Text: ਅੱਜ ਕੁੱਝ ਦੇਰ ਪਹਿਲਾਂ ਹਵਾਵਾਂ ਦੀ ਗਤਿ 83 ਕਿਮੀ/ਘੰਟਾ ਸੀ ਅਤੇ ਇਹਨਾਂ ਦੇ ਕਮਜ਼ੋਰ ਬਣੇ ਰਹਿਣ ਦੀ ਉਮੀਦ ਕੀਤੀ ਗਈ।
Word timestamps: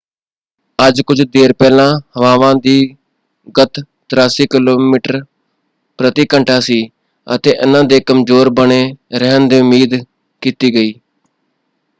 ਅੱਜ 0.79 1.01
ਕੁੱਝ 1.01 1.21
ਦੇਰ 1.23 1.53
ਪਹਿਲਾਂ 1.53 1.99
ਹਵਾਵਾਂ 2.17 2.55
ਦੀ 2.55 2.95
ਗਤਿ 3.55 3.81
83 4.09 4.45
ਕਿਮੀ/ਘੰਟਾ 4.51 6.59
ਸੀ 6.61 6.89
ਅਤੇ 7.27 7.51
ਇਹਨਾਂ 7.51 7.83
ਦੇ 7.83 8.01
ਕਮਜ਼ੋਰ 8.01 8.49
ਬਣੇ 8.53 8.95
ਰਹਿਣ 9.15 9.47
ਦੀ 9.47 9.59
ਉਮੀਦ 9.59 10.03
ਕੀਤੀ 10.41 10.73
ਗਈ। 10.75 10.93